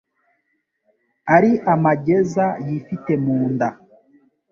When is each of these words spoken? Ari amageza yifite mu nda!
Ari 1.35 1.51
amageza 1.73 2.45
yifite 2.67 3.11
mu 3.23 3.37
nda! 3.51 3.69